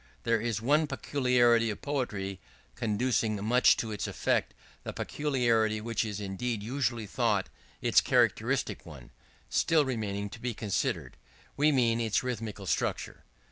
There 0.23 0.41
is 0.41 0.63
one 0.63 0.87
peculiarity 0.87 1.69
of 1.69 1.83
poetry 1.83 2.39
conducing 2.73 3.45
much 3.45 3.77
to 3.77 3.91
its 3.91 4.07
effect 4.07 4.55
the 4.83 4.93
peculiarity 4.93 5.79
which 5.79 6.03
is 6.03 6.19
indeed 6.19 6.63
usually 6.63 7.05
thought 7.05 7.49
its 7.83 8.01
characteristic 8.01 8.83
one 8.83 9.11
still 9.47 9.85
remaining 9.85 10.27
to 10.31 10.39
be 10.39 10.55
considered: 10.55 11.17
we 11.55 11.71
mean 11.71 12.01
its 12.01 12.23
rhythmical 12.23 12.65
structure. 12.65 13.25